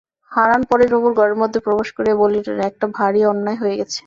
[0.31, 3.99] হারান পরেশবাবুর ঘরের মধ্যে প্রবেশ করিয়াই বলিয়া উঠিলেন, একটা ভারি অন্যায় হয়ে গেছে।